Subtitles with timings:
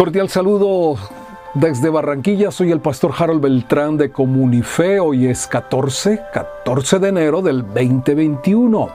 [0.00, 0.96] Cordial saludo
[1.52, 4.98] desde Barranquilla, soy el pastor Harold Beltrán de Comunife.
[4.98, 8.88] Hoy es 14, 14 de enero del 2021.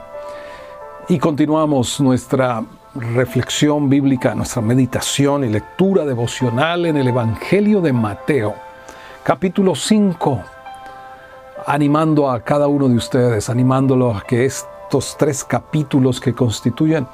[1.08, 2.64] Y continuamos nuestra
[2.96, 8.56] reflexión bíblica, nuestra meditación y lectura devocional en el Evangelio de Mateo,
[9.22, 10.40] capítulo 5,
[11.68, 17.06] animando a cada uno de ustedes, animándolo a que estos tres capítulos que constituyen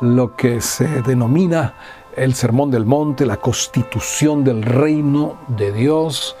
[0.00, 1.74] lo que se denomina
[2.16, 6.36] el Sermón del Monte, la constitución del reino de Dios,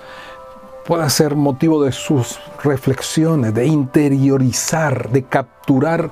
[0.84, 6.10] pueda ser motivo de sus reflexiones, de interiorizar, de capturar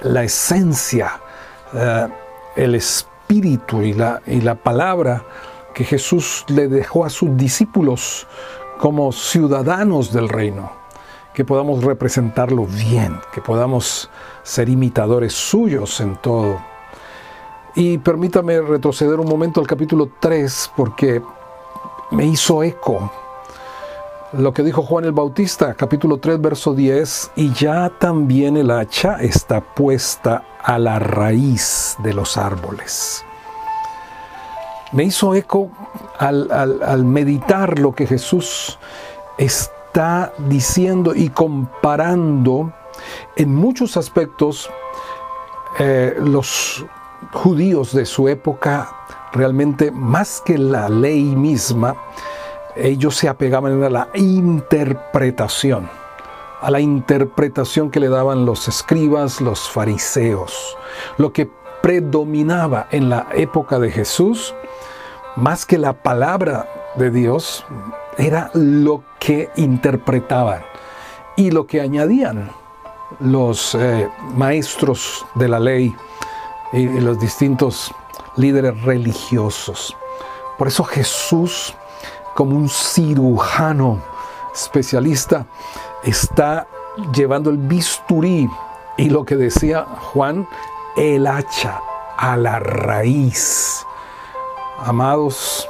[0.00, 1.20] la esencia,
[1.72, 2.08] eh,
[2.56, 5.22] el espíritu y la, y la palabra
[5.74, 8.26] que Jesús le dejó a sus discípulos
[8.78, 10.70] como ciudadanos del reino,
[11.34, 14.08] que podamos representarlo bien, que podamos
[14.44, 16.73] ser imitadores suyos en todo
[17.74, 21.22] y permítame retroceder un momento al capítulo 3 porque
[22.10, 23.10] me hizo eco
[24.32, 29.16] lo que dijo Juan el Bautista, capítulo 3, verso 10, y ya también el hacha
[29.20, 33.24] está puesta a la raíz de los árboles.
[34.90, 35.70] Me hizo eco
[36.18, 38.78] al, al meditar lo que Jesús
[39.38, 42.72] está diciendo y comparando
[43.36, 44.68] en muchos aspectos
[45.78, 46.84] eh, los
[47.32, 48.88] judíos de su época
[49.32, 51.96] realmente más que la ley misma,
[52.76, 55.88] ellos se apegaban a la interpretación,
[56.60, 60.76] a la interpretación que le daban los escribas, los fariseos.
[61.18, 61.50] Lo que
[61.82, 64.54] predominaba en la época de Jesús,
[65.36, 67.64] más que la palabra de Dios,
[68.16, 70.62] era lo que interpretaban
[71.36, 72.50] y lo que añadían
[73.20, 75.94] los eh, maestros de la ley
[76.74, 77.92] y los distintos
[78.36, 79.96] líderes religiosos.
[80.58, 81.74] Por eso Jesús,
[82.34, 84.02] como un cirujano
[84.52, 85.46] especialista,
[86.02, 86.66] está
[87.12, 88.48] llevando el bisturí
[88.96, 90.48] y lo que decía Juan,
[90.96, 91.80] el hacha
[92.16, 93.84] a la raíz.
[94.78, 95.68] Amados,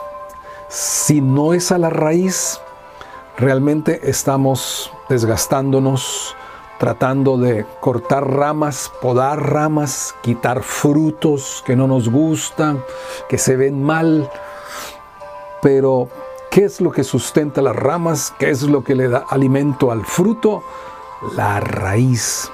[0.69, 2.61] si no es a la raíz,
[3.39, 6.37] realmente estamos desgastándonos,
[6.79, 12.83] tratando de cortar ramas, podar ramas, quitar frutos que no nos gustan,
[13.29, 14.31] que se ven mal.
[15.63, 16.09] Pero,
[16.51, 18.35] ¿qué es lo que sustenta las ramas?
[18.39, 20.63] ¿Qué es lo que le da alimento al fruto?
[21.37, 22.51] La raíz.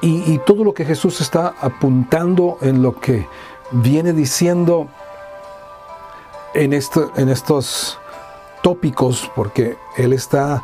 [0.00, 3.26] Y, todo lo que Jesús está apuntando en lo que
[3.70, 4.86] viene diciendo
[6.52, 7.98] en, esto, en estos
[8.62, 10.62] tópicos, porque Él está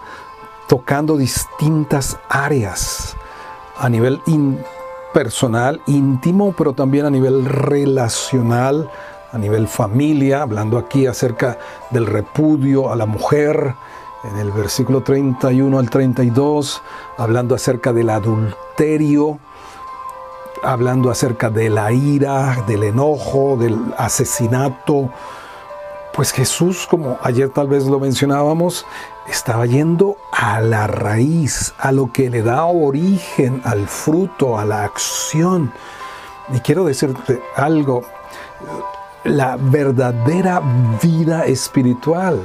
[0.70, 3.16] tocando distintas áreas
[3.76, 4.20] a nivel
[5.12, 8.88] personal, íntimo, pero también a nivel relacional,
[9.32, 11.58] a nivel familia, hablando aquí acerca
[11.90, 13.74] del repudio a la mujer,
[14.22, 16.80] en el versículo 31 al 32,
[17.18, 19.40] hablando acerca del adulterio,
[20.62, 25.10] hablando acerca de la ira, del enojo, del asesinato.
[26.12, 28.84] Pues Jesús, como ayer tal vez lo mencionábamos,
[29.28, 34.84] estaba yendo a la raíz, a lo que le da origen al fruto, a la
[34.84, 35.72] acción.
[36.52, 38.02] Y quiero decirte algo,
[39.24, 40.60] la verdadera
[41.00, 42.40] vida espiritual.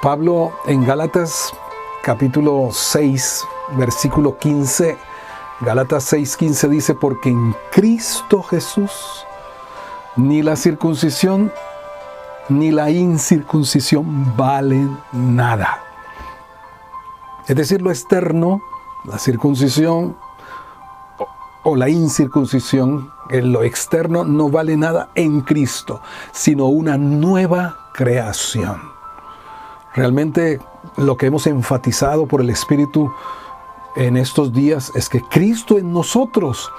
[0.00, 1.52] Pablo en Gálatas
[2.02, 3.44] capítulo 6,
[3.76, 4.96] versículo 15,
[5.60, 9.26] Gálatas 6, 15 dice, porque en Cristo Jesús
[10.14, 11.52] ni la circuncisión
[12.48, 15.86] ni la incircuncisión valen nada
[17.46, 18.60] es decir, lo externo,
[19.04, 20.16] la circuncisión
[21.62, 26.00] o, la incircuncisión, en lo externo no vale nada en Cristo,
[26.32, 28.80] sino una nueva creación.
[29.94, 30.60] Realmente
[30.96, 33.12] lo que hemos enfatizado por el Espíritu
[33.94, 36.70] en estos días es que Cristo en nosotros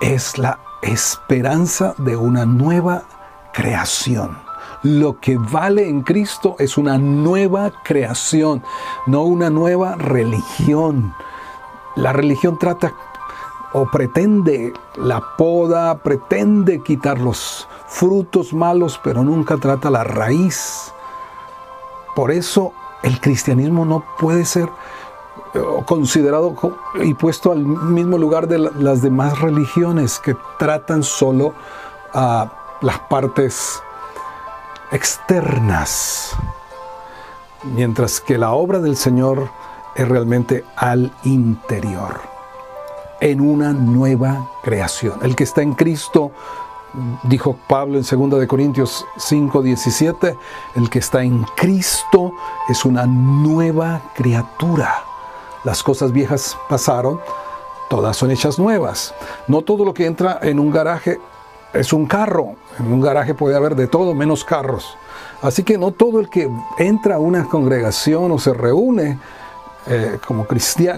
[0.00, 3.04] es la esperanza de una nueva
[3.52, 4.38] creación.
[4.82, 8.64] Lo que vale en Cristo es una nueva creación,
[9.06, 11.14] no una nueva religión.
[11.94, 12.92] La religión trata
[13.74, 20.92] o pretende la poda, pretende quitar los frutos malos, pero nunca trata la raíz.
[22.16, 22.72] Por eso
[23.04, 24.68] el cristianismo no puede ser
[25.54, 26.56] eh, considerado
[27.02, 31.54] y puesto al mismo lugar de las demás religiones que tratan solo
[32.12, 32.50] a
[32.80, 33.80] las partes
[34.92, 36.36] externas,
[37.74, 39.50] mientras que la obra del Señor
[39.94, 42.20] es realmente al interior,
[43.20, 45.18] en una nueva creación.
[45.22, 46.32] El que está en Cristo
[47.22, 50.36] Dijo Pablo en 2 de Corintios 5, 17,
[50.74, 52.32] el que está en Cristo
[52.68, 55.02] es una nueva criatura.
[55.64, 57.18] Las cosas viejas pasaron,
[57.88, 59.14] todas son hechas nuevas.
[59.48, 61.18] No todo lo que entra en un garaje
[61.72, 62.56] es un carro.
[62.78, 64.96] En un garaje puede haber de todo menos carros.
[65.42, 66.48] Así que no todo el que
[66.78, 69.18] entra a una congregación o se reúne
[69.86, 70.46] eh, como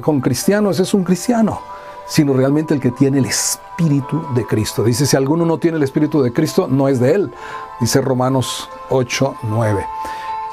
[0.03, 1.63] con cristianos es un cristiano,
[2.07, 4.85] sino realmente el que tiene el Espíritu de Cristo.
[4.85, 7.33] Dice, si alguno no tiene el Espíritu de Cristo, no es de él.
[7.81, 9.87] Dice Romanos 8, 9.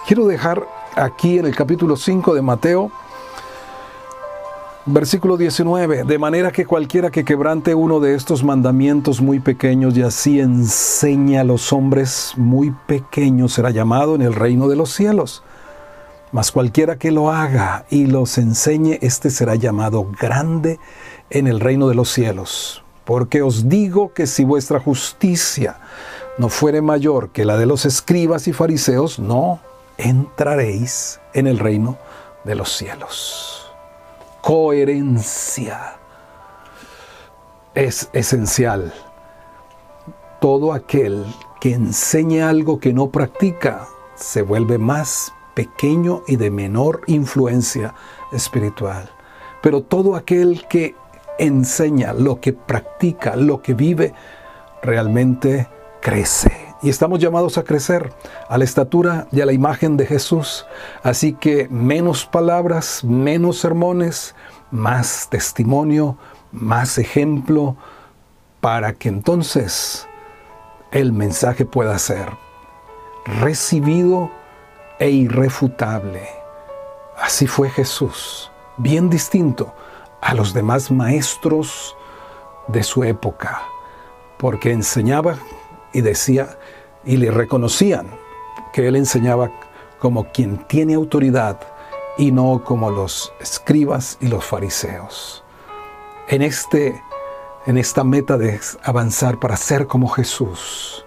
[0.07, 0.65] Quiero dejar
[0.95, 2.91] aquí en el capítulo 5 de Mateo
[4.87, 10.01] Versículo 19, de manera que cualquiera que quebrante uno de estos mandamientos muy pequeños y
[10.01, 15.43] así enseña a los hombres muy pequeños será llamado en el reino de los cielos.
[16.31, 20.79] Mas cualquiera que lo haga y los enseñe, éste será llamado grande
[21.29, 22.83] en el reino de los cielos.
[23.05, 25.79] Porque os digo que si vuestra justicia
[26.39, 29.59] no fuere mayor que la de los escribas y fariseos, no
[29.99, 31.99] entraréis en el reino
[32.45, 33.60] de los cielos
[34.41, 35.97] coherencia
[37.73, 38.93] es esencial.
[40.39, 41.25] Todo aquel
[41.59, 47.93] que enseña algo que no practica se vuelve más pequeño y de menor influencia
[48.31, 49.09] espiritual.
[49.61, 50.95] Pero todo aquel que
[51.37, 54.13] enseña lo que practica, lo que vive,
[54.81, 55.67] realmente
[56.01, 58.11] crece y estamos llamados a crecer
[58.49, 60.65] a la estatura y a la imagen de Jesús.
[61.03, 64.35] Así que menos palabras, menos sermones,
[64.71, 66.17] más testimonio,
[66.51, 67.75] más ejemplo,
[68.61, 70.07] para que entonces
[70.91, 72.29] el mensaje pueda ser
[73.25, 74.31] recibido
[74.99, 76.27] e irrefutable.
[77.17, 79.73] Así fue Jesús, bien distinto
[80.21, 81.95] a los demás maestros
[82.67, 83.61] de su época,
[84.37, 85.35] porque enseñaba
[85.93, 86.57] y decía,
[87.05, 88.07] y le reconocían
[88.73, 89.51] que él enseñaba
[89.99, 91.59] como quien tiene autoridad
[92.17, 95.43] y no como los escribas y los fariseos.
[96.27, 97.01] En, este,
[97.65, 101.05] en esta meta de avanzar para ser como Jesús,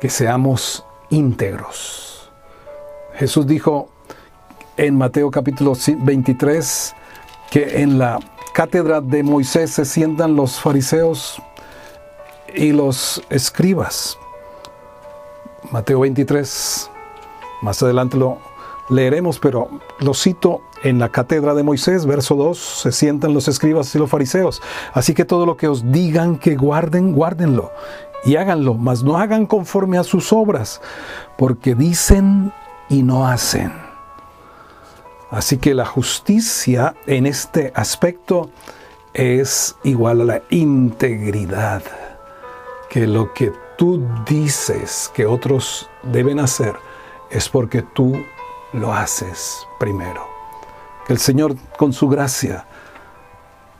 [0.00, 2.30] que seamos íntegros.
[3.14, 3.88] Jesús dijo
[4.76, 6.94] en Mateo capítulo 23
[7.50, 8.18] que en la
[8.52, 11.40] cátedra de Moisés se sientan los fariseos
[12.54, 14.18] y los escribas.
[15.70, 16.90] Mateo 23,
[17.62, 18.38] más adelante lo
[18.90, 19.68] leeremos, pero
[20.00, 24.10] lo cito en la cátedra de Moisés, verso 2, se sientan los escribas y los
[24.10, 24.62] fariseos.
[24.92, 27.72] Así que todo lo que os digan que guarden, guárdenlo
[28.24, 30.80] y háganlo, mas no hagan conforme a sus obras,
[31.36, 32.52] porque dicen
[32.88, 33.72] y no hacen.
[35.30, 38.50] Así que la justicia en este aspecto
[39.12, 41.82] es igual a la integridad
[42.94, 46.76] que lo que tú dices que otros deben hacer
[47.28, 48.14] es porque tú
[48.72, 50.28] lo haces primero.
[51.04, 52.68] Que el Señor con su gracia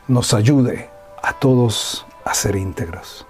[0.08, 0.90] nos ayude
[1.22, 3.25] a todos a ser íntegros.